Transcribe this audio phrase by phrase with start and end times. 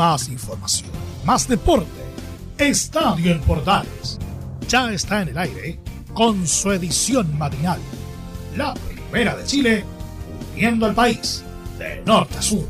[0.00, 0.88] más información,
[1.26, 1.86] más deporte.
[2.56, 4.18] Estadio en Portales
[4.66, 5.78] ya está en el aire
[6.14, 7.78] con su edición matinal.
[8.56, 9.84] La primera de Chile,
[10.54, 11.44] uniendo al país
[11.78, 12.66] de norte a sur.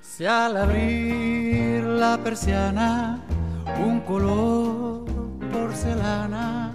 [0.00, 3.20] Si al abrir la persiana,
[3.84, 4.79] un color
[5.80, 6.74] porcelana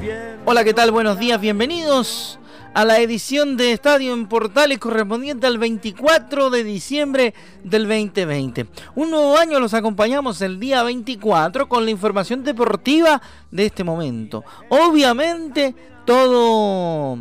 [0.00, 0.36] que.
[0.44, 0.90] Hola, ¿qué tal?
[0.90, 2.38] Buenos días, bienvenidos
[2.74, 8.66] a la edición de Estadio en Portales correspondiente al 24 de diciembre del 2020.
[8.94, 13.20] Un nuevo año los acompañamos el día 24 con la información deportiva
[13.50, 14.42] de este momento.
[14.70, 15.74] Obviamente
[16.04, 17.18] todo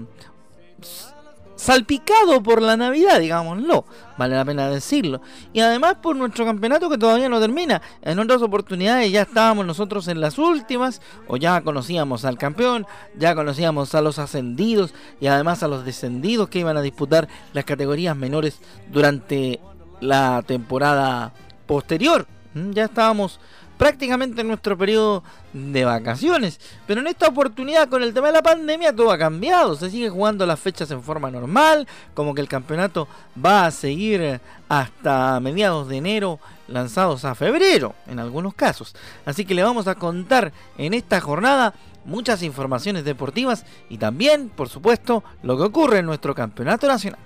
[1.61, 3.85] salpicado por la Navidad, digámoslo,
[4.17, 5.21] vale la pena decirlo.
[5.53, 7.83] Y además por nuestro campeonato que todavía no termina.
[8.01, 13.35] En otras oportunidades ya estábamos nosotros en las últimas, o ya conocíamos al campeón, ya
[13.35, 18.17] conocíamos a los ascendidos y además a los descendidos que iban a disputar las categorías
[18.17, 18.59] menores
[18.91, 19.59] durante
[19.99, 21.31] la temporada
[21.67, 22.25] posterior.
[22.55, 23.39] Mm, ya estábamos
[23.81, 26.59] prácticamente en nuestro periodo de vacaciones.
[26.85, 29.75] Pero en esta oportunidad, con el tema de la pandemia, todo ha cambiado.
[29.75, 33.07] Se sigue jugando las fechas en forma normal, como que el campeonato
[33.43, 38.95] va a seguir hasta mediados de enero, lanzados a febrero, en algunos casos.
[39.25, 41.73] Así que le vamos a contar en esta jornada
[42.05, 47.19] muchas informaciones deportivas y también, por supuesto, lo que ocurre en nuestro campeonato nacional.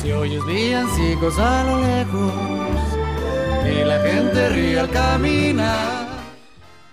[0.00, 2.97] Si a lo lejos
[3.66, 6.08] y la gente ríe al caminar.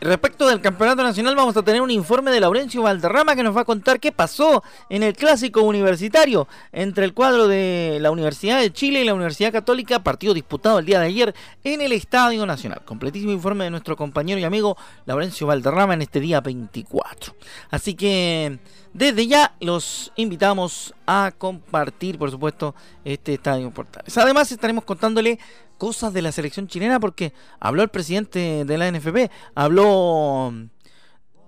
[0.05, 3.61] Respecto del campeonato nacional vamos a tener un informe de Laurencio Valderrama que nos va
[3.61, 8.71] a contar qué pasó en el clásico universitario entre el cuadro de la Universidad de
[8.71, 11.33] Chile y la Universidad Católica, partido disputado el día de ayer
[11.63, 12.83] en el Estadio Nacional.
[12.85, 14.77] Completísimo informe de nuestro compañero y amigo
[15.07, 17.33] Laurencio Valderrama en este día 24.
[17.71, 18.59] Así que
[18.93, 24.17] desde ya los invitamos a compartir, por supuesto, este Estadio Portales.
[24.17, 25.37] Además estaremos contándole
[25.77, 30.53] cosas de la selección chilena porque habló el presidente de la NFP, habló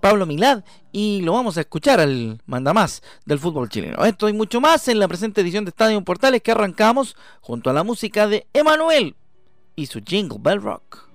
[0.00, 4.04] Pablo Milad y lo vamos a escuchar al mandamás del fútbol chileno.
[4.04, 7.72] Esto y mucho más en la presente edición de Estadio Portales que arrancamos junto a
[7.72, 9.16] la música de Emanuel
[9.76, 11.08] y su Jingle Bell Rock.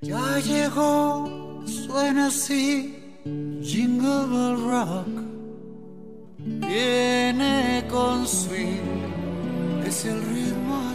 [0.00, 5.06] Ya llegó, suena así Jingle Bell Rock
[6.38, 10.94] viene con swing, es el ritmo a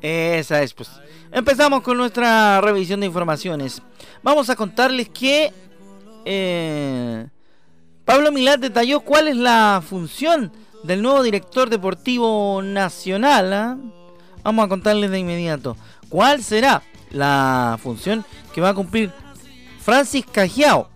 [0.00, 0.88] Esa es, pues.
[1.32, 3.82] Empezamos con nuestra revisión de informaciones.
[4.22, 5.52] Vamos a contarles que
[6.24, 7.26] eh,
[8.04, 10.52] Pablo Milán detalló cuál es la función
[10.84, 13.52] del nuevo director deportivo nacional.
[13.52, 13.76] ¿ah?
[14.44, 15.76] Vamos a contarles de inmediato
[16.08, 18.24] cuál será la función
[18.54, 19.10] que va a cumplir
[19.84, 20.88] Francis Cajiao,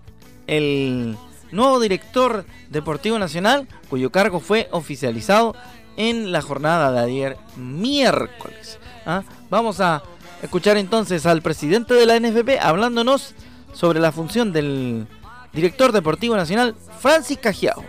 [0.47, 1.15] el
[1.53, 5.55] nuevo director deportivo nacional, cuyo cargo fue oficializado
[5.99, 8.79] en la jornada de ayer miércoles.
[9.05, 9.25] ¿ah?
[9.51, 10.03] Vamos a
[10.43, 13.35] escuchar entonces al presidente de la NFP hablándonos
[13.75, 15.07] sobre la función del
[15.53, 17.85] director deportivo nacional, Francis Cajiao.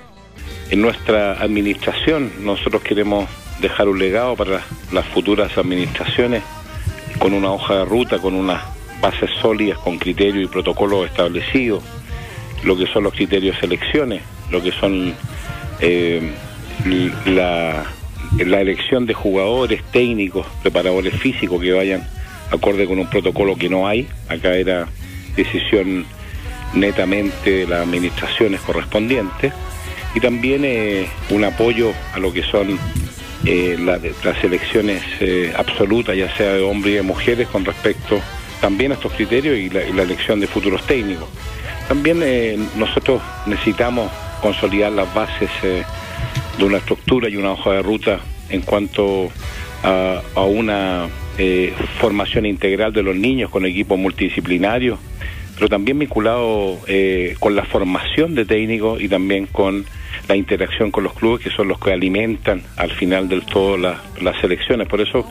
[0.69, 3.29] En nuestra administración nosotros queremos
[3.61, 6.43] dejar un legado para las futuras administraciones
[7.19, 11.83] con una hoja de ruta, con una bases sólidas con criterios y protocolos establecidos,
[12.63, 14.21] lo que son los criterios de selecciones,
[14.51, 15.13] lo que son
[15.79, 16.31] eh,
[17.25, 17.85] la,
[18.37, 22.07] la elección de jugadores técnicos, preparadores físicos que vayan
[22.51, 24.07] acorde con un protocolo que no hay.
[24.27, 24.87] Acá era
[25.35, 26.05] decisión
[26.73, 29.53] netamente de las administraciones correspondientes
[30.13, 32.77] y también eh, un apoyo a lo que son
[33.45, 35.01] eh, las elecciones
[35.55, 38.19] absolutas, ya sea de hombres y de mujeres, con respecto
[38.61, 41.27] también estos criterios y la, elección de futuros técnicos.
[41.87, 44.11] También eh, nosotros necesitamos
[44.41, 45.83] consolidar las bases eh,
[46.57, 48.19] de una estructura y una hoja de ruta
[48.49, 49.29] en cuanto
[49.83, 51.07] a, una
[51.37, 54.99] eh, formación integral de los niños con equipos multidisciplinarios,
[55.55, 56.79] pero también vinculado
[57.39, 59.85] con la formación de técnicos y también con
[60.29, 64.43] la interacción con los clubes que son los que alimentan al final del todo las
[64.43, 64.87] elecciones.
[64.87, 65.25] Por eso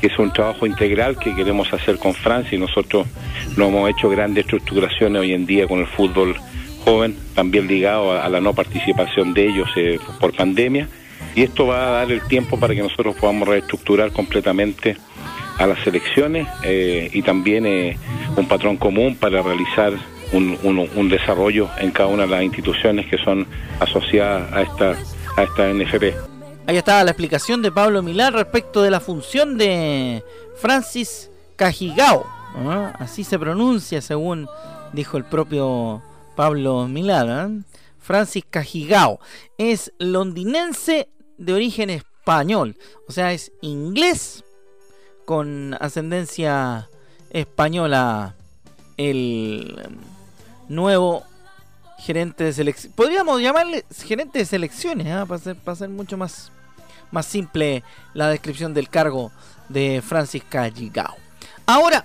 [0.00, 3.08] es un trabajo integral que queremos hacer con Francia y nosotros
[3.56, 6.36] no hemos hecho grandes estructuraciones hoy en día con el fútbol
[6.84, 10.88] joven, también ligado a, la no participación de ellos eh, por pandemia.
[11.34, 14.96] y esto va a dar el tiempo para que nosotros podamos reestructurar completamente
[15.58, 17.96] a las elecciones eh, y también eh,
[18.36, 19.94] un patrón común para realizar
[20.34, 23.46] un, un, desarrollo en cada una de las instituciones que son
[23.80, 24.96] asociadas a esta,
[25.36, 26.16] a esta NFP.
[26.66, 30.24] Ahí está la explicación de Pablo Milán respecto de la función de
[30.56, 32.26] Francis Cajigao.
[32.98, 34.48] Así se pronuncia según
[34.92, 36.02] dijo el propio
[36.36, 37.64] Pablo Milán.
[37.98, 39.18] Francis Cajigao
[39.56, 41.08] es londinense
[41.38, 42.76] de origen español,
[43.08, 44.44] o sea, es inglés
[45.24, 46.90] con ascendencia
[47.30, 48.36] española
[48.98, 49.74] el
[50.68, 51.24] nuevo
[51.98, 52.92] gerente de selección.
[52.94, 55.26] Podríamos llamarle gerente de selecciones, ¿ah?
[55.26, 56.50] para, ser, mucho más,
[57.10, 57.82] más simple
[58.12, 59.32] la descripción del cargo
[59.68, 61.16] de Francis Calligao.
[61.66, 62.04] Ahora,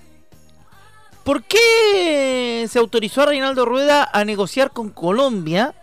[1.23, 5.73] ¿por qué se autorizó a Reinaldo Rueda a negociar con Colombia,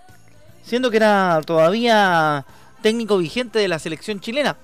[0.65, 2.47] siendo que era todavía
[2.83, 4.57] técnico vigente de la selección chilena?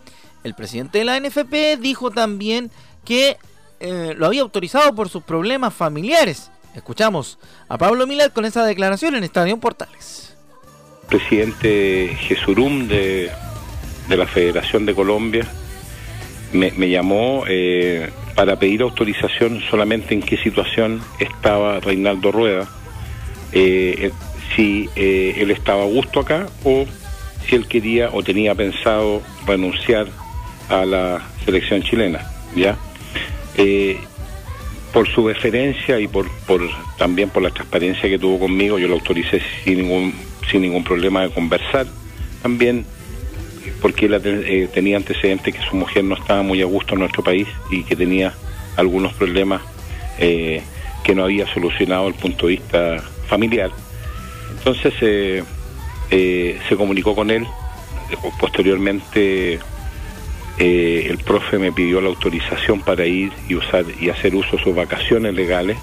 [0.45, 2.71] El presidente de la NFP dijo también
[3.05, 3.37] que
[3.81, 6.51] eh, lo había autorizado por sus problemas familiares.
[6.75, 7.39] Escuchamos
[7.69, 10.35] a Pablo Milad con esa declaración en Estadio Portales.
[11.09, 13.31] Presidente Jesurum de,
[14.09, 15.47] de la Federación de Colombia
[16.53, 22.69] me, llamó eh, para pedir autorización solamente en qué situación estaba Reinaldo Rueda,
[23.53, 24.11] eh,
[24.55, 26.85] si él estaba a gusto acá o
[27.47, 30.09] si él quería o tenía pensado renunciar
[30.69, 32.77] a la selección chilena, ¿ya?
[34.93, 36.61] Eh, por su deferencia y por, por
[36.99, 40.15] también por la transparencia que tuvo conmigo, yo lo autoricé sin ningún,
[40.51, 41.87] sin ningún problema de conversar.
[42.43, 42.85] También
[43.81, 47.23] porque él eh, tenía antecedentes que su mujer no estaba muy a gusto en nuestro
[47.23, 48.33] país y que tenía
[48.77, 49.63] algunos problemas
[50.19, 50.63] eh,
[51.03, 53.71] que no había solucionado desde el punto de vista familiar.
[54.57, 57.47] Entonces se comunicó con él,
[58.39, 59.59] posteriormente
[60.59, 64.63] eh, el profe me pidió la autorización para ir y usar y hacer uso de
[64.63, 65.79] sus vacaciones legales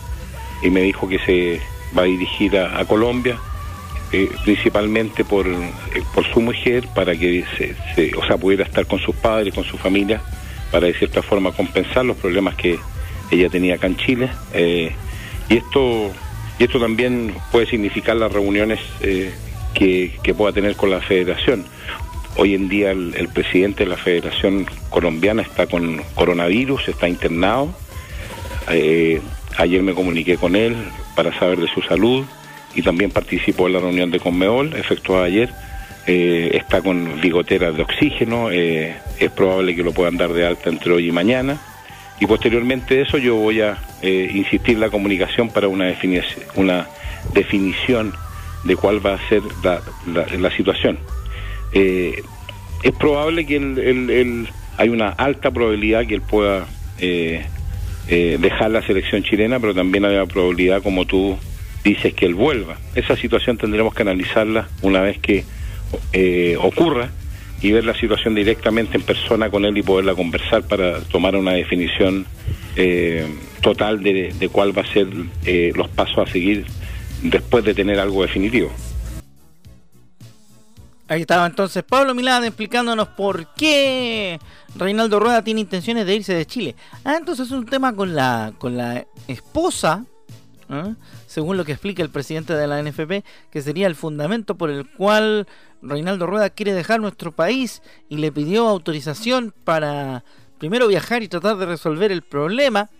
[0.61, 1.59] y me dijo que se
[1.97, 3.37] va a dirigir a, Colombia
[4.11, 5.73] eh, principalmente por, eh,
[6.13, 9.77] por su mujer para que se, o sea pudiera estar con sus padres con su
[9.77, 10.21] familia
[10.71, 12.77] para de cierta forma compensar los problemas que
[13.31, 14.29] ella tenía acá en Chile.
[14.53, 16.11] Y esto
[16.59, 18.79] y esto también puede significar las reuniones
[19.73, 21.65] que pueda tener con la federación
[22.37, 27.73] Hoy en día el, presidente de la Federación Colombiana está con coronavirus, está internado.
[28.71, 29.19] Eh,
[29.57, 30.75] ayer me comuniqué con él
[31.15, 32.25] para saber de su salud
[32.75, 35.49] y también participó en la reunión de Conmeol efectuada ayer.
[36.07, 40.69] Eh, está con bigoteras de oxígeno, eh, es probable que lo puedan dar de alta
[40.69, 41.59] entre hoy y mañana.
[42.21, 46.87] Y posteriormente de eso yo voy a insistir en la comunicación para una, definición, una
[47.33, 48.13] definición
[48.65, 49.41] de cuál va a ser
[50.05, 50.99] la situación.
[51.73, 52.23] Eh,
[52.83, 56.65] es probable que él, hay una alta probabilidad que él pueda
[56.99, 57.45] eh,
[58.07, 61.37] eh, dejar la selección chilena, pero también hay una probabilidad, como tú
[61.83, 62.77] dices, que él vuelva.
[62.95, 65.45] Esa situación tendremos que analizarla una vez que
[66.59, 67.09] ocurra
[67.61, 71.53] y ver la situación directamente en persona con él y poderla conversar para tomar una
[71.53, 72.25] definición
[73.61, 75.07] total de, de, cuál va a ser
[75.75, 76.65] los pasos a seguir
[77.23, 78.71] después de tener algo definitivo.
[81.09, 84.39] Ahí estaba entonces Pablo Milán explicándonos por qué
[84.75, 86.75] Reinaldo Rueda tiene intenciones de irse de Chile.
[87.03, 90.05] Ah, entonces es un tema con la, con la esposa,
[90.69, 90.93] ¿ah?
[91.25, 94.87] según lo que explica el presidente de la NFP, que sería el fundamento por el
[94.87, 95.47] cual
[95.81, 100.23] Reinaldo Rueda quiere dejar nuestro país y le pidió autorización para
[100.59, 102.91] primero viajar y tratar de resolver el problema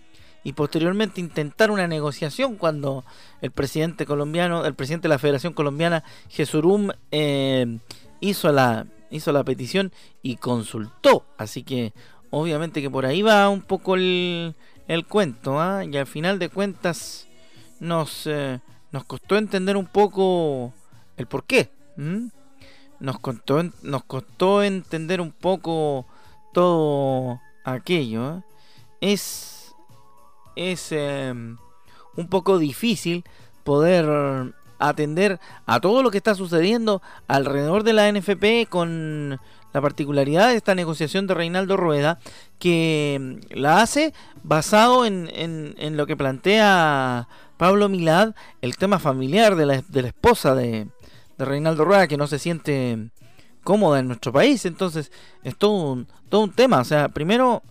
[0.44, 3.04] y posteriormente intentar una negociación cuando
[3.42, 7.80] el presidente colombiano, el presidente de la Federación Colombiana, Jesurum, eh,
[8.22, 9.92] hizo la hizo la petición
[10.22, 11.26] y consultó.
[11.38, 11.94] Así que
[12.30, 14.56] obviamente que por ahí va un poco el,
[14.88, 15.60] el cuento.
[15.60, 15.84] ¿ah?
[15.86, 17.28] Y al final de cuentas
[17.80, 18.60] nos, eh,
[18.92, 20.74] nos costó entender un poco
[21.18, 21.70] el por qué.
[23.00, 26.06] Nos, costó, nos costó entender un poco
[26.54, 28.38] todo aquello.
[28.38, 28.42] ¿eh?
[29.02, 29.59] Es,
[30.60, 31.58] es em,
[32.16, 33.24] un poco difícil
[33.64, 39.40] poder atender a todo lo que está sucediendo alrededor de la NFP con
[39.74, 42.20] la particularidad de esta negociación de Reinaldo Rueda
[42.58, 44.14] que mm, la hace
[44.44, 50.08] basado en, en, lo que plantea Pablo Milad, el tema familiar de la, de la
[50.08, 50.88] esposa de,
[51.38, 53.10] de, Reinaldo Rueda que no se siente
[53.64, 54.66] cómoda en nuestro país.
[54.66, 55.12] Entonces
[55.44, 56.80] es todo un, todo un tema.
[56.80, 57.62] O sea, primero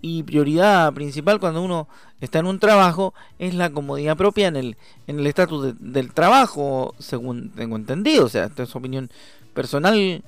[0.00, 1.88] y prioridad principal cuando uno
[2.20, 4.76] está en un trabajo es la comodidad propia en el
[5.06, 9.10] en el estatus del trabajo según tengo entendido o sea esta es opinión
[9.54, 10.22] personal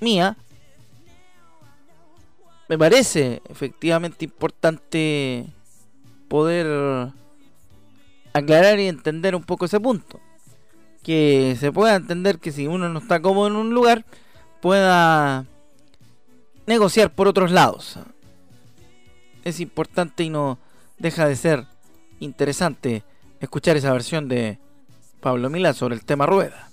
[0.00, 0.36] mía
[2.68, 5.46] me parece efectivamente importante
[6.28, 7.12] poder
[8.32, 10.20] aclarar y entender un poco ese punto.
[11.02, 14.04] Que se pueda entender que si uno no está cómodo en un lugar,
[14.60, 15.44] pueda
[16.66, 17.98] negociar por otros lados.
[19.44, 20.58] Es importante y no
[20.98, 21.66] deja de ser
[22.18, 23.04] interesante
[23.40, 24.58] escuchar esa versión de
[25.20, 26.70] Pablo Milán sobre el tema rueda.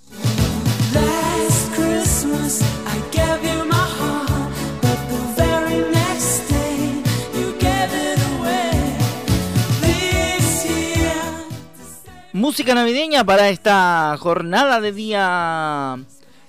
[12.34, 16.00] Música navideña para esta jornada de día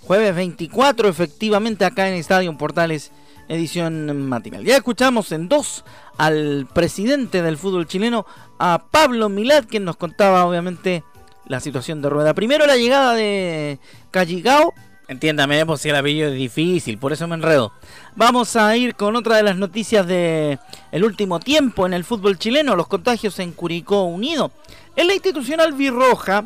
[0.03, 3.11] jueves 24, efectivamente acá en Estadio Portales,
[3.49, 4.65] edición matinal.
[4.65, 5.85] Ya escuchamos en dos
[6.19, 8.27] al presidente del fútbol chileno,
[8.59, 11.05] a Pablo Milad, quien nos contaba obviamente
[11.47, 12.35] la situación de rueda.
[12.35, 13.79] Primero la llegada de
[14.11, 14.73] Calligao.
[15.09, 17.73] Entiéndame, pues si el apellido es difícil, por eso me enredo.
[18.17, 20.59] Vamos a ir con otra de las noticias de
[20.91, 24.53] el último tiempo en el fútbol chileno, los contagios en Curicó Unido.
[24.97, 26.45] En la institución albirroja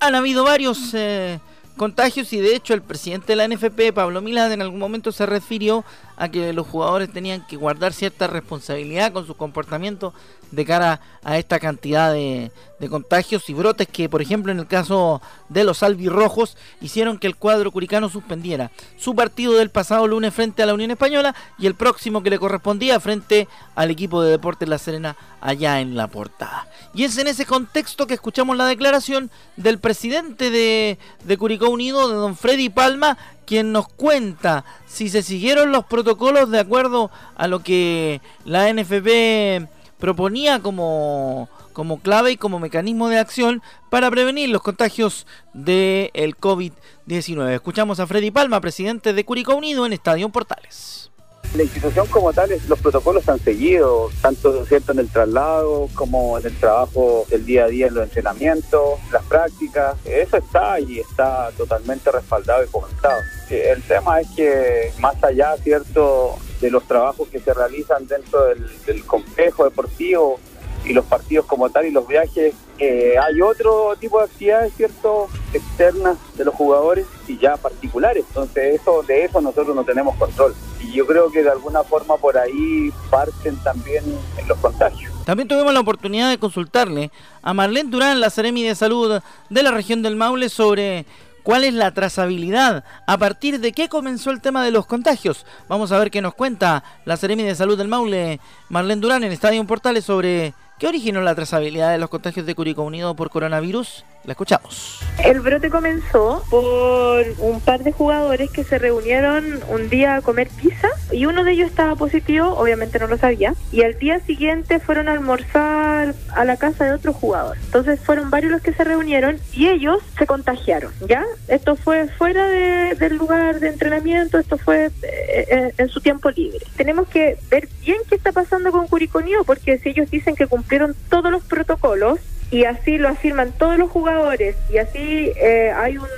[0.00, 1.40] han habido varios eh,
[1.78, 5.24] contagios y de hecho el presidente de la NFP, Pablo Milad, en algún momento se
[5.24, 5.86] refirió
[6.18, 10.12] a que los jugadores tenían que guardar cierta responsabilidad con su comportamiento
[10.50, 12.50] de cara a esta cantidad de,
[12.90, 17.36] contagios y brotes que, por ejemplo, en el caso de los albirrojos, hicieron que el
[17.36, 21.74] cuadro curicano suspendiera su partido del pasado lunes frente a la Unión Española y el
[21.74, 26.68] próximo que le correspondía frente al equipo de Deportes La Serena allá en la portada.
[26.94, 32.08] Y es en ese contexto que escuchamos la declaración del presidente de, de Curicó Unido,
[32.08, 37.48] de don Freddy Palma, quien nos cuenta si se siguieron los protocolos de acuerdo a
[37.48, 39.66] lo que la NFP
[39.98, 46.36] proponía como, como clave y como mecanismo de acción para prevenir los contagios del el
[46.36, 47.48] COVID-19.
[47.54, 51.10] Escuchamos a Freddy Palma, presidente de Curicó Unido en Estadio Portales.
[51.54, 56.46] La institución como tal, los protocolos han seguido, tanto cierto en el traslado como en
[56.46, 59.96] el trabajo del día a día en los entrenamientos, las prácticas.
[60.04, 63.20] Eso está y está totalmente respaldado y comentado.
[63.48, 69.04] El tema es que más allá, cierto, de los trabajos que se realizan dentro del,
[69.06, 70.38] complejo deportivo
[70.84, 75.28] y los partidos como tal y los viajes, eh, hay otro tipo de actividades, ¿cierto?,
[75.52, 78.24] externas de los jugadores y ya particulares.
[78.28, 80.54] Entonces, eso de eso nosotros no tenemos control.
[80.80, 84.04] Y yo creo que de alguna forma por ahí parten también
[84.46, 85.12] los contagios.
[85.24, 87.10] También tuvimos la oportunidad de consultarle
[87.42, 89.20] a Marlene Durán, la Seremi de Salud
[89.50, 91.06] de la región del Maule, sobre
[91.42, 92.84] ¿Cuál es la trazabilidad?
[93.06, 95.46] ¿A partir de qué comenzó el tema de los contagios?
[95.66, 99.32] Vamos a ver qué nos cuenta la Seremi de Salud del Maule, Marlene Durán, en
[99.32, 104.04] Estadio Portales sobre ¿Qué originó la trazabilidad de los contagios de Curicó Unido por coronavirus?
[104.32, 105.00] Escuchamos.
[105.24, 110.48] El brote comenzó por un par de jugadores que se reunieron un día a comer
[110.48, 114.78] pizza y uno de ellos estaba positivo, obviamente no lo sabía, y al día siguiente
[114.78, 117.56] fueron a almorzar a la casa de otro jugador.
[117.64, 121.24] Entonces fueron varios los que se reunieron y ellos se contagiaron, ¿ya?
[121.48, 126.64] Esto fue fuera del lugar de entrenamiento, esto fue eh, eh, en su tiempo libre.
[126.76, 130.94] Tenemos que ver bien qué está pasando con Curicó porque si ellos dicen que cumplieron
[131.10, 136.08] todos los protocolos y así lo afirman todos los jugadores y así eh, hay un,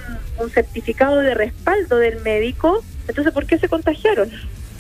[0.55, 4.31] certificado de respaldo del médico, entonces ¿por qué se contagiaron?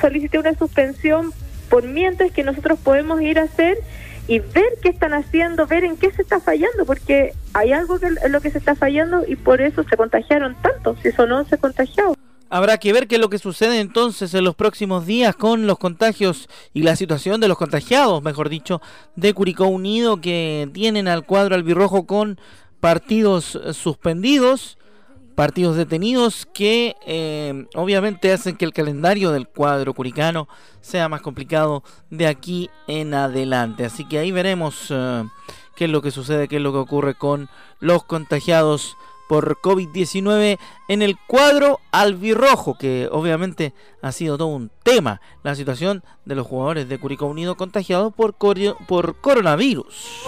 [0.01, 1.35] Solicité una suspensión
[1.69, 3.77] por mientras que nosotros podemos ir a hacer
[4.27, 8.07] y ver qué están haciendo, ver en qué se está fallando, porque hay algo que,
[8.07, 11.45] en lo que se está fallando y por eso se contagiaron tanto, si eso no
[11.45, 12.15] se contagió.
[12.53, 15.79] Habrá que ver qué es lo que sucede entonces en los próximos días con los
[15.79, 18.83] contagios y la situación de los contagiados, mejor dicho,
[19.15, 22.41] de Curicó Unido que tienen al cuadro albirrojo con
[22.81, 24.79] partidos suspendidos,
[25.37, 30.49] partidos detenidos que eh, obviamente hacen que el calendario del cuadro curicano
[30.81, 33.85] sea más complicado de aquí en adelante.
[33.85, 35.23] Así que ahí veremos eh,
[35.77, 38.97] qué es lo que sucede, qué es lo que ocurre con los contagiados
[39.31, 40.59] por COVID-19
[40.89, 43.73] en el cuadro albirrojo, que obviamente
[44.03, 48.35] ha sido todo un tema, la situación de los jugadores de Curicó Unido contagiados por,
[48.35, 50.25] por coronavirus.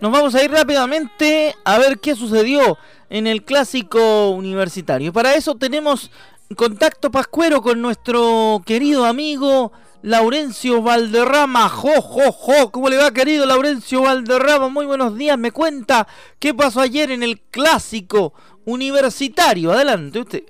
[0.00, 2.76] Nos vamos a ir rápidamente a ver qué sucedió
[3.08, 5.12] en el clásico universitario.
[5.12, 6.10] Para eso tenemos
[6.56, 9.72] contacto pascuero con nuestro querido amigo
[10.02, 11.68] Laurencio Valderrama.
[11.68, 12.70] Jo, jo, jo.
[12.70, 14.68] ¿Cómo le va, querido Laurencio Valderrama?
[14.68, 15.38] Muy buenos días.
[15.38, 16.06] Me cuenta
[16.38, 18.34] qué pasó ayer en el clásico
[18.66, 19.72] universitario.
[19.72, 20.42] Adelante, usted.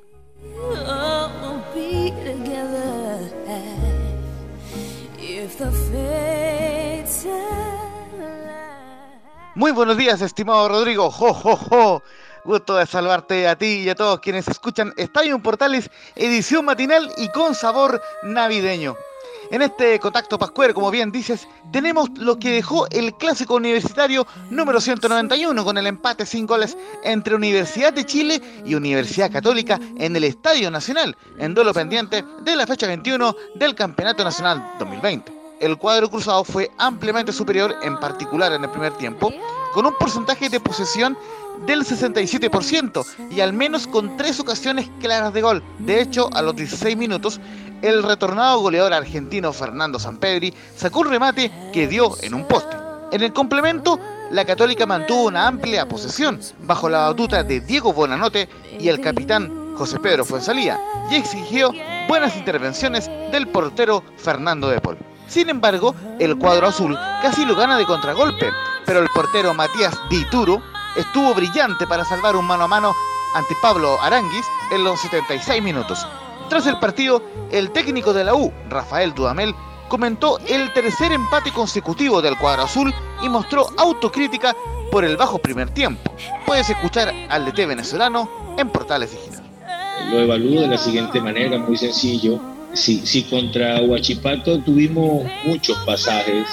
[9.55, 11.13] Muy buenos días, estimado Rodrigo.
[11.13, 12.03] Jo, jo, jo.
[12.45, 17.29] Gusto de salvarte a ti y a todos quienes escuchan Estadio Portales, edición matinal y
[17.31, 18.97] con sabor navideño.
[19.51, 24.79] En este contacto pascuero, como bien dices, tenemos lo que dejó el clásico universitario número
[24.79, 30.25] 191 con el empate sin goles entre Universidad de Chile y Universidad Católica en el
[30.25, 35.33] Estadio Nacional, en duelo pendiente de la fecha 21 del Campeonato Nacional 2020.
[35.61, 39.33] El cuadro cruzado fue ampliamente superior, en particular en el primer tiempo,
[39.73, 41.17] con un porcentaje de posesión
[41.67, 45.63] del 67% y al menos con tres ocasiones claras de gol.
[45.79, 47.41] De hecho, a los 16 minutos,
[47.83, 52.77] el retornado goleador argentino Fernando Sampedri sacó un remate que dio en un poste.
[53.13, 53.99] En el complemento,
[54.31, 58.49] la Católica mantuvo una amplia posesión bajo la batuta de Diego Bonanote
[58.81, 60.81] y el capitán José Pedro Fuensalía
[61.11, 61.71] y exigió
[62.09, 64.99] buenas intervenciones del portero Fernando de Paul.
[65.29, 68.51] Sin embargo, el cuadro azul casi lo gana de contragolpe,
[68.85, 70.63] pero el portero Matías Dituro
[70.97, 72.95] estuvo brillante para salvar un mano a mano
[73.35, 76.07] ante Pablo Aranguis en los 76 minutos.
[76.49, 79.55] Tras el partido, el técnico de la U, Rafael Dudamel,
[79.89, 84.57] comentó el tercer empate consecutivo del cuadro azul y mostró autocrítica
[84.91, 86.13] por el bajo primer tiempo.
[86.47, 89.43] Puedes escuchar al DT venezolano en Portales Digital.
[90.11, 92.39] Lo evalúo de la siguiente manera, muy sencillo.
[92.73, 96.47] Si, si contra Huachipato tuvimos muchos pasajes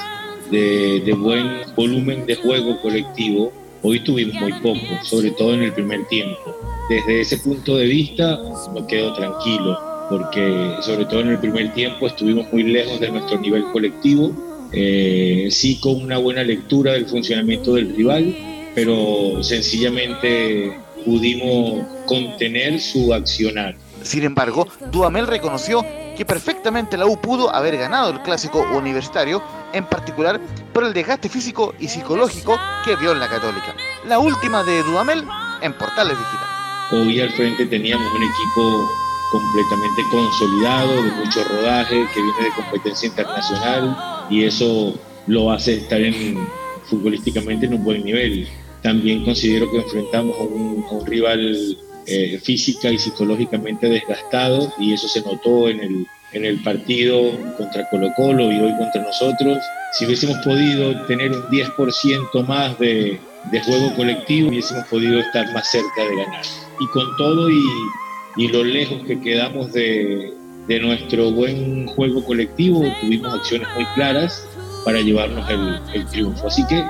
[0.50, 3.51] de, de buen volumen de juego colectivo,
[3.83, 6.55] hoy tuvimos muy poco, sobre todo en el primer tiempo
[6.91, 8.38] desde ese punto de vista
[8.73, 13.39] me quedo tranquilo, porque sobre todo en el primer tiempo estuvimos muy lejos de nuestro
[13.39, 14.33] nivel colectivo,
[14.73, 18.35] eh, sí con una buena lectura del funcionamiento del rival,
[18.75, 23.75] pero sencillamente pudimos contener su accionar.
[24.03, 25.85] Sin embargo, Duamel reconoció
[26.17, 29.41] que perfectamente la U pudo haber ganado el clásico universitario,
[29.73, 30.39] en particular
[30.73, 33.75] por el desgaste físico y psicológico que vio en la Católica.
[34.07, 35.23] La última de Dudamel
[35.61, 36.47] en Portales Digital.
[36.91, 38.91] Hoy al frente teníamos un equipo
[39.31, 44.93] completamente consolidado, de mucho rodaje, que viene de competencia internacional y eso
[45.27, 46.48] lo hace estar en,
[46.85, 48.48] futbolísticamente en un buen nivel.
[48.83, 55.22] También considero que enfrentamos a un, rival eh, física y psicológicamente desgastado y eso se
[55.22, 59.57] notó en el, en el partido contra Colo Colo y hoy contra nosotros.
[59.94, 63.20] Si hubiésemos podido tener un 10% más de,
[63.65, 66.41] juego colectivo, hubiésemos podido estar más cerca de ganar
[66.79, 70.33] y con todo y, lo lejos que quedamos de,
[70.81, 74.48] nuestro buen juego colectivo, tuvimos acciones muy claras
[74.85, 75.46] para llevarnos
[75.94, 76.48] el triunfo.
[76.48, 76.81] Así que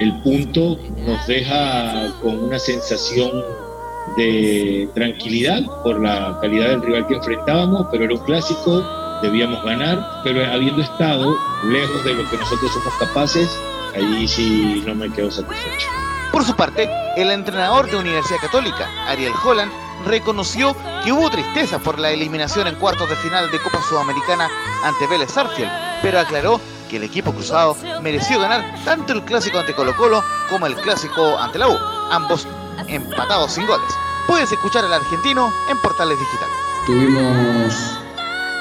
[0.00, 3.42] el punto nos deja con una sensación
[4.16, 8.82] de tranquilidad por la calidad del rival que enfrentábamos, pero era un clásico,
[9.22, 13.48] debíamos ganar, pero habiendo estado lejos de lo que nosotros somos capaces,
[13.94, 15.88] ahí sí no me quedo satisfecho.
[16.32, 19.72] Por su parte, el entrenador de Universidad Católica, Ariel Holland,
[20.04, 24.48] reconoció que hubo tristeza por la eliminación en cuartos de final de Copa Sudamericana
[24.84, 25.70] ante Vélez Sarfield,
[26.02, 30.66] pero aclaró que el equipo cruzado mereció ganar tanto el clásico ante Colo Colo como
[30.66, 31.76] el clásico ante la U,
[32.10, 32.46] ambos
[32.88, 33.88] empatados sin goles.
[34.26, 36.48] Puedes escuchar al argentino en Portales Digital.
[36.86, 37.74] Tuvimos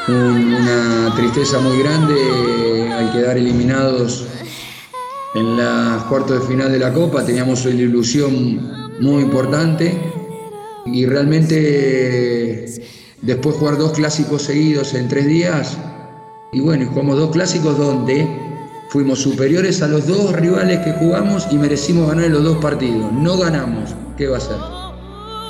[0.07, 4.27] una tristeza muy grande al quedar eliminados
[5.33, 10.13] en la cuartos de final de la Copa, teníamos una ilusión muy importante
[10.85, 12.65] y realmente
[13.21, 15.77] después jugar dos clásicos seguidos en tres días,
[16.53, 18.25] y bueno, jugamos dos clásicos donde
[18.89, 23.11] fuimos superiores a los dos rivales que jugamos y merecimos ganar los dos partidos.
[23.11, 24.57] No ganamos, ¿qué va a ser?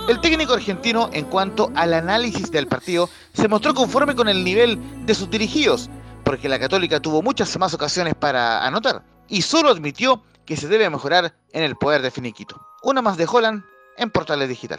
[0.07, 4.79] El técnico argentino, en cuanto al análisis del partido, se mostró conforme con el nivel
[5.05, 5.89] de sus dirigidos,
[6.23, 10.89] porque la Católica tuvo muchas más ocasiones para anotar y solo admitió que se debe
[10.89, 12.61] mejorar en el poder de Finiquito.
[12.83, 13.63] Una más de Holland
[13.97, 14.77] en Portales Digital.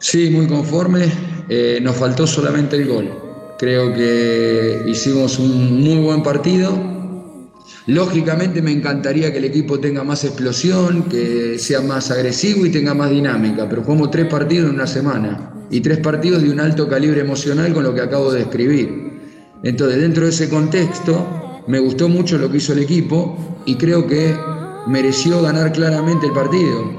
[0.00, 1.10] Sí, muy conforme.
[1.48, 3.10] Eh, nos faltó solamente el gol.
[3.58, 6.72] Creo que hicimos un muy buen partido.
[7.86, 12.94] Lógicamente me encantaría que el equipo tenga más explosión, que sea más agresivo y tenga
[12.94, 16.88] más dinámica, pero jugamos tres partidos en una semana y tres partidos de un alto
[16.88, 19.20] calibre emocional con lo que acabo de describir.
[19.62, 24.06] Entonces, dentro de ese contexto, me gustó mucho lo que hizo el equipo y creo
[24.06, 24.34] que
[24.86, 26.90] mereció ganar claramente el partido.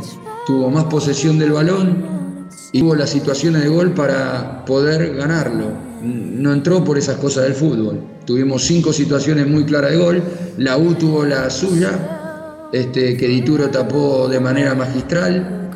[0.46, 5.72] Tuvo más posesión del balón y tuvo las situaciones de gol para poder ganarlo.
[6.06, 8.00] No entró por esas cosas del fútbol.
[8.26, 10.24] Tuvimos cinco situaciones muy claras de gol.
[10.58, 15.72] La U tuvo la suya, este, que Dituro tapó de manera magistral.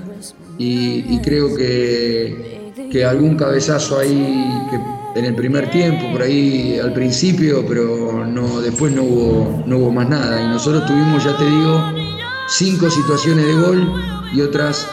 [0.58, 4.46] Y, creo que, que algún cabezazo ahí
[5.16, 9.92] en el primer tiempo, por ahí al principio, pero no, después no hubo, no hubo
[9.92, 10.44] más nada.
[10.44, 11.82] Y nosotros tuvimos, ya te digo,
[12.48, 13.94] cinco situaciones de gol
[14.34, 14.88] y otras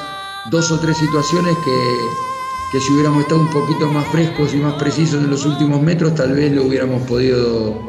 [0.51, 2.36] dos o tres situaciones que,
[2.81, 6.33] si hubiéramos estado un poquito más frescos y más precisos en los últimos metros, tal
[6.33, 7.81] vez lo hubiéramos podido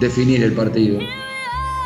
[0.00, 0.98] definir el partido.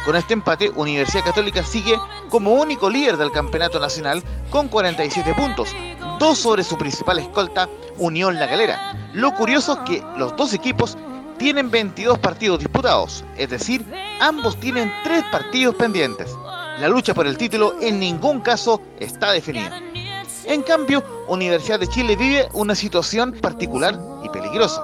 [0.05, 1.99] Con este empate, Universidad Católica sigue
[2.31, 5.75] como único líder del campeonato nacional con 47 puntos,
[6.21, 9.11] dos sobre su principal escolta, Unión La Galera.
[9.13, 10.97] Lo curioso es que los dos equipos
[11.39, 13.85] tienen 22 partidos disputados, es decir,
[14.21, 16.35] ambos tienen tres partidos pendientes.
[16.79, 19.81] La lucha por el título en ningún caso está definida.
[20.47, 24.81] En cambio, Universidad de Chile vive una situación particular y peligrosa.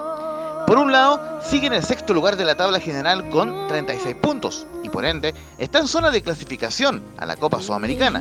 [0.66, 4.66] Por un lado, sigue en el sexto lugar de la tabla general con 36 puntos
[4.83, 8.20] y por ende está en zona de clasificación a la Copa Sudamericana.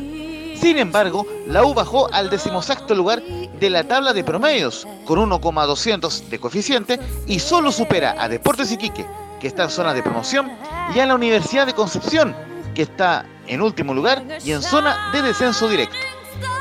[0.56, 6.30] Sin embargo, la U bajó al decimosexto lugar de la tabla de promedios con 1,200
[6.30, 9.08] de coeficiente y solo supera a Deportes Iquique,
[9.40, 10.52] que está en zona de promoción,
[10.94, 12.36] y a la Universidad de Concepción,
[12.76, 15.98] que está en último lugar y en zona de descenso directo.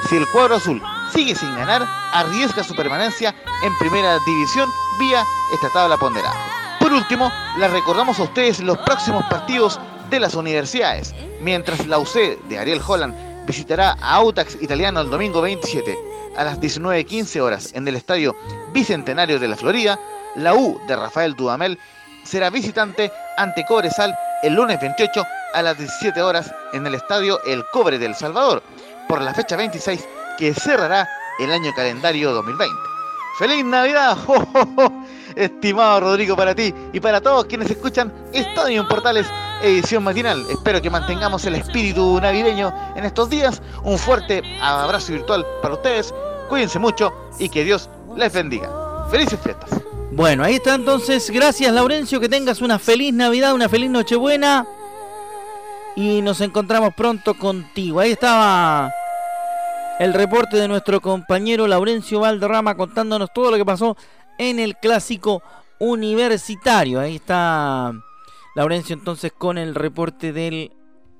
[0.08, 0.82] Si el cuadro azul
[1.12, 6.36] sigue sin ganar, arriesga su permanencia en primera división vía esta tabla ponderada.
[6.80, 12.40] Por último, les recordamos a ustedes los próximos partidos de las universidades, mientras la UC
[12.48, 13.14] de Ariel Holland
[13.46, 15.96] visitará a Autax Italiano el domingo 27
[16.36, 18.34] a las 19.15 horas en el Estadio
[18.72, 19.98] Bicentenario de la Florida,
[20.36, 21.78] la U de Rafael Dudamel
[22.24, 27.64] será visitante ante Cobresal el lunes 28 a las 17 horas en el Estadio El
[27.72, 28.62] Cobre del Salvador,
[29.10, 31.08] por la fecha 26 que cerrará
[31.40, 32.76] el año calendario 2020.
[33.40, 34.16] ¡Feliz Navidad!
[35.34, 39.26] Estimado Rodrigo, para ti y para todos quienes escuchan Estadio en Portales,
[39.64, 40.46] edición matinal.
[40.48, 43.60] Espero que mantengamos el espíritu navideño en estos días.
[43.82, 46.14] Un fuerte abrazo virtual para ustedes.
[46.48, 49.08] Cuídense mucho y que Dios les bendiga.
[49.10, 49.70] Felices fiestas.
[50.12, 51.28] Bueno, ahí está entonces.
[51.30, 52.20] Gracias, Laurencio.
[52.20, 54.68] Que tengas una feliz Navidad, una feliz Nochebuena.
[55.96, 57.98] Y nos encontramos pronto contigo.
[57.98, 58.92] Ahí estaba
[60.00, 63.98] el reporte de nuestro compañero Laurencio Valderrama contándonos todo lo que pasó
[64.38, 65.42] en el clásico
[65.78, 67.00] universitario.
[67.00, 67.92] Ahí está
[68.54, 70.72] Laurencio entonces con el reporte del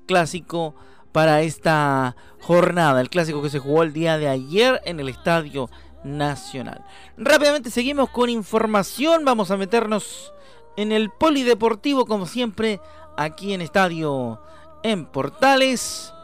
[0.07, 0.73] clásico
[1.11, 3.01] para esta jornada.
[3.01, 5.69] El clásico que se jugó el día de ayer en el Estadio
[6.03, 6.83] Nacional.
[7.17, 9.23] Rápidamente seguimos con información.
[9.25, 10.33] Vamos a meternos
[10.75, 12.81] en el polideportivo como siempre
[13.15, 14.41] aquí en Estadio
[14.81, 16.15] en Portales.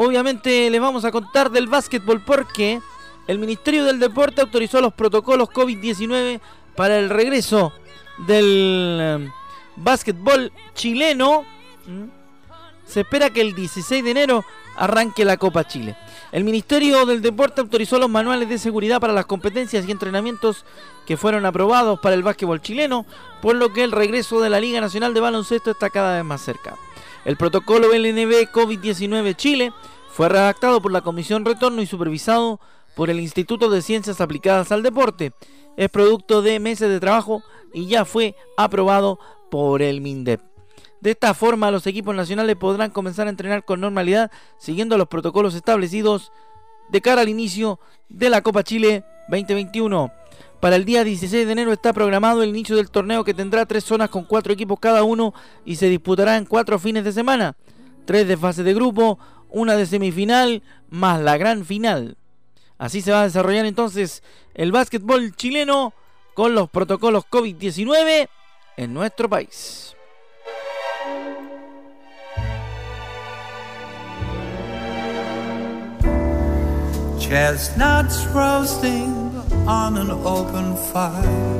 [0.00, 2.80] Obviamente les vamos a contar del básquetbol porque
[3.26, 6.40] el Ministerio del Deporte autorizó los protocolos COVID-19
[6.76, 7.72] para el regreso
[8.18, 9.32] del em,
[9.74, 11.44] básquetbol chileno.
[12.86, 14.44] Se espera que el 16 de enero
[14.76, 15.96] arranque la Copa Chile.
[16.30, 20.64] El Ministerio del Deporte autorizó los manuales de seguridad para las competencias y entrenamientos
[21.06, 23.04] que fueron aprobados para el básquetbol chileno,
[23.42, 26.40] por lo que el regreso de la Liga Nacional de Baloncesto está cada vez más
[26.40, 26.76] cerca.
[27.24, 29.72] El protocolo LNB COVID-19 Chile
[30.10, 32.60] fue redactado por la Comisión Retorno y supervisado
[32.94, 35.32] por el Instituto de Ciencias Aplicadas al Deporte.
[35.76, 39.18] Es producto de meses de trabajo y ya fue aprobado
[39.50, 40.40] por el MINDEP.
[41.00, 45.54] De esta forma, los equipos nacionales podrán comenzar a entrenar con normalidad siguiendo los protocolos
[45.54, 46.32] establecidos
[46.88, 47.78] de cara al inicio
[48.08, 50.17] de la Copa Chile 2021.
[50.60, 53.84] Para el día 16 de enero está programado el inicio del torneo que tendrá tres
[53.84, 55.32] zonas con cuatro equipos cada uno
[55.64, 57.54] y se disputará en cuatro fines de semana.
[58.04, 59.18] Tres de fase de grupo,
[59.50, 62.16] una de semifinal más la gran final.
[62.76, 64.22] Así se va a desarrollar entonces
[64.54, 65.92] el básquetbol chileno
[66.34, 68.28] con los protocolos COVID-19
[68.76, 69.94] en nuestro país.
[77.20, 79.27] Chestnuts roasting
[79.68, 81.58] on an open fire.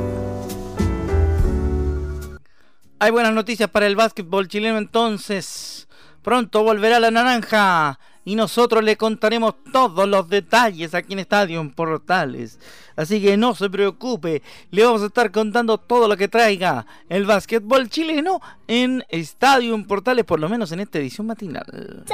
[3.00, 5.86] Hay buenas noticias para el básquetbol chileno entonces.
[6.22, 12.58] Pronto volverá la naranja y nosotros le contaremos todos los detalles aquí en Estadio Portales.
[12.96, 17.24] Así que no se preocupe, le vamos a estar contando todo lo que traiga el
[17.24, 22.04] básquetbol chileno en Estadio Portales, por lo menos en esta edición matinal.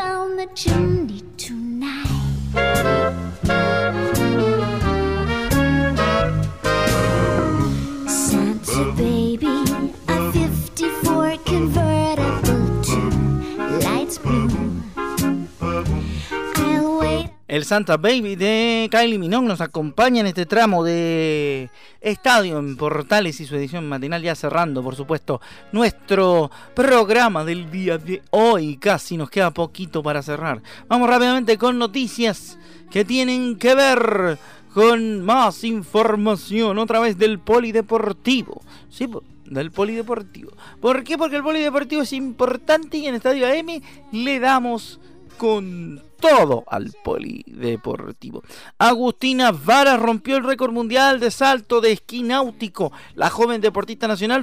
[17.54, 23.40] El Santa Baby de Kylie Minogue nos acompaña en este tramo de Estadio en Portales
[23.40, 28.76] y su edición matinal ya cerrando, por supuesto, nuestro programa del día de hoy.
[28.78, 30.62] Casi nos queda poquito para cerrar.
[30.88, 32.58] Vamos rápidamente con noticias
[32.90, 34.36] que tienen que ver
[34.74, 38.60] con más información otra vez del polideportivo.
[38.90, 39.08] Sí,
[39.46, 40.50] del polideportivo.
[40.80, 41.16] ¿Por qué?
[41.16, 44.98] Porque el polideportivo es importante y en Estadio AM le damos
[45.38, 48.42] con todo al polideportivo.
[48.78, 52.90] Agustina Vara rompió el récord mundial de salto de esquí náutico.
[53.14, 54.42] La joven deportista nacional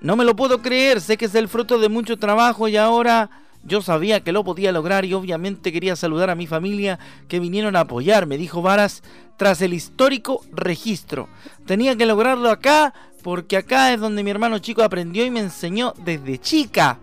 [0.01, 3.31] No me lo puedo creer, sé que es el fruto de mucho trabajo y ahora
[3.63, 7.77] yo sabía que lo podía lograr y obviamente quería saludar a mi familia que vinieron
[7.77, 9.05] a apoyarme, dijo Varas
[9.37, 11.29] tras el histórico registro.
[11.65, 15.95] Tenía que lograrlo acá porque acá es donde mi hermano chico aprendió y me enseñó
[16.05, 16.99] desde chica.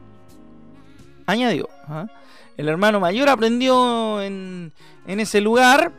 [1.25, 1.69] Añadió.
[1.87, 2.07] ¿ah?
[2.59, 4.73] El hermano mayor aprendió en,
[5.07, 5.93] ese lugar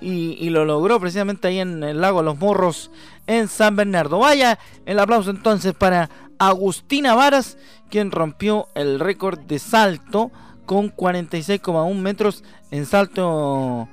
[0.00, 2.90] y, lo logró precisamente ahí en el lago Los Morros
[3.26, 4.18] en San Bernardo.
[4.18, 7.58] Vaya el aplauso entonces para Agustina Varas
[7.90, 10.32] quien rompió el récord de salto
[10.64, 13.86] con 46,1 metros en salto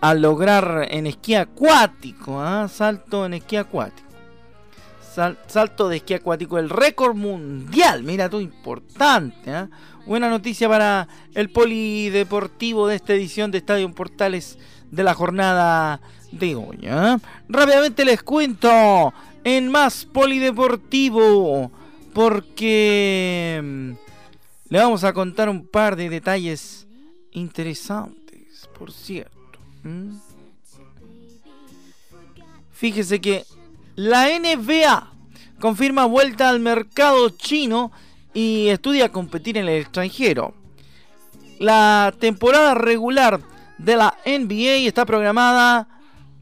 [0.00, 2.40] al lograr en esquí acuático.
[2.40, 2.66] ¿ah?
[2.66, 4.03] Salto en esquí acuático.
[5.14, 8.02] Salto de esquí acuático, el récord mundial.
[8.02, 9.50] Mira tú, importante.
[9.50, 9.68] ¿ah?
[10.06, 14.58] Buena noticia para el polideportivo de esta edición de Estadio Portales
[14.90, 16.00] de la jornada
[16.32, 16.80] de hoy.
[16.88, 17.18] ¿ah?
[17.48, 19.12] Rápidamente les cuento
[19.44, 21.70] en más polideportivo
[22.12, 23.90] porque mm,
[24.70, 26.86] le vamos a contar un par de detalles
[27.32, 29.34] interesantes, por cierto.
[32.72, 33.44] Fíjese que
[33.96, 35.12] la NBA
[35.60, 37.92] confirma vuelta al mercado chino
[38.32, 40.54] y estudia competir en el extranjero.
[41.58, 43.40] La temporada regular
[43.78, 45.88] de la NBA está programada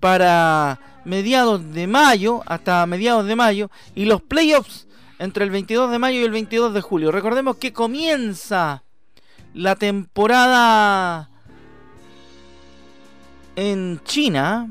[0.00, 4.86] para mediados de mayo, hasta mediados de mayo, y los playoffs
[5.18, 7.12] entre el 22 de mayo y el 22 de julio.
[7.12, 8.82] Recordemos que comienza
[9.54, 11.30] la temporada
[13.56, 14.70] en China.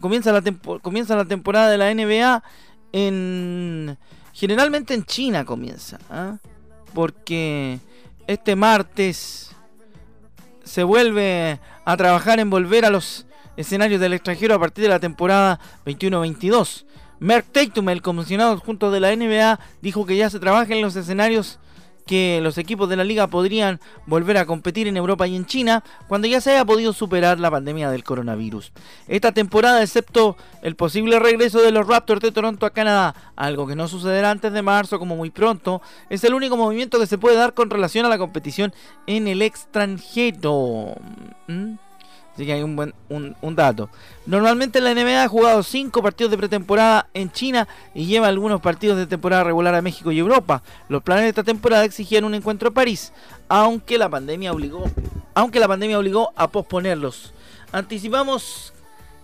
[0.00, 0.42] Comienza la,
[0.82, 2.42] comienza la temporada de la NBA
[2.92, 3.98] en...
[4.32, 5.98] Generalmente en China comienza.
[6.10, 6.36] ¿ah?
[6.92, 7.78] Porque
[8.26, 9.50] este martes
[10.64, 15.00] se vuelve a trabajar en volver a los escenarios del extranjero a partir de la
[15.00, 16.84] temporada 21-22.
[17.18, 20.96] Merck Tatum, el comisionado adjunto de la NBA, dijo que ya se trabaja en los
[20.96, 21.58] escenarios
[22.06, 25.82] que los equipos de la liga podrían volver a competir en Europa y en China
[26.08, 28.72] cuando ya se haya podido superar la pandemia del coronavirus.
[29.08, 33.76] Esta temporada, excepto el posible regreso de los Raptors de Toronto a Canadá, algo que
[33.76, 37.36] no sucederá antes de marzo como muy pronto, es el único movimiento que se puede
[37.36, 38.72] dar con relación a la competición
[39.06, 40.94] en el extranjero.
[41.48, 41.85] ¿Mm?
[42.36, 43.88] Así que hay un buen un, dato.
[44.26, 48.98] Normalmente la NBA ha jugado 5 partidos de pretemporada en China y lleva algunos partidos
[48.98, 50.62] de temporada regular a México y Europa.
[50.90, 53.14] Los planes de esta temporada exigían un encuentro en París,
[53.48, 54.84] aunque la pandemia obligó,
[55.32, 57.32] aunque la pandemia obligó a posponerlos.
[57.72, 58.74] Anticipamos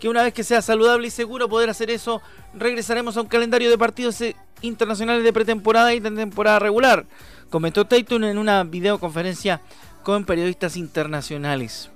[0.01, 2.23] que una vez que sea saludable y seguro poder hacer eso,
[2.55, 7.05] regresaremos a un calendario de partidos eh, internacionales de pretemporada y de temporada regular,
[7.51, 9.61] comentó Tatum en una videoconferencia
[10.03, 11.92] con periodistas internacionales.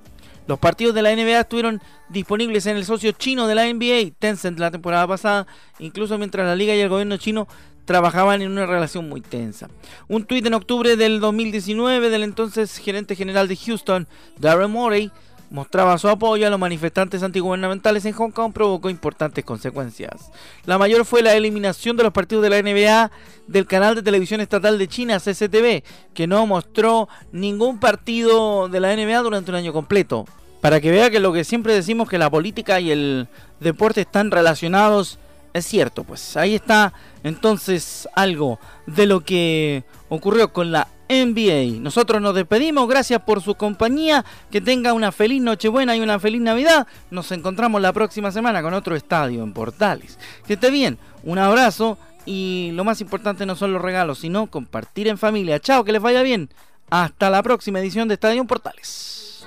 [0.47, 4.59] Los partidos de la NBA estuvieron disponibles en el socio chino de la NBA, Tencent,
[4.59, 5.47] la temporada pasada,
[5.79, 7.49] incluso mientras la liga y el gobierno chino
[7.85, 9.69] trabajaban en una relación muy tensa.
[10.09, 14.07] Un tuit en octubre del 2019 del entonces gerente general de Houston,
[14.39, 15.11] Darren Morey,
[15.51, 20.31] mostraba su apoyo a los manifestantes antigubernamentales en Hong Kong provocó importantes consecuencias.
[20.65, 23.11] La mayor fue la eliminación de los partidos de la NBA
[23.47, 25.83] del canal de televisión estatal de China, CCTV,
[26.15, 30.27] que no mostró ningún partido de la NBA durante un año completo.
[30.61, 33.29] Para que vea que lo que siempre decimos que la política y el
[33.61, 35.19] deporte están relacionados
[35.57, 36.93] es cierto, pues ahí está
[37.25, 41.81] entonces algo de lo que ocurrió con la NBA.
[41.81, 46.41] Nosotros nos despedimos, gracias por su compañía, que tenga una feliz Nochebuena y una feliz
[46.41, 46.87] Navidad.
[47.11, 50.19] Nos encontramos la próxima semana con otro estadio en Portales.
[50.47, 55.09] Que esté bien, un abrazo y lo más importante no son los regalos, sino compartir
[55.09, 55.61] en familia.
[55.61, 56.51] Chao, que les vaya bien.
[56.91, 59.47] Hasta la próxima edición de Estadio en Portales.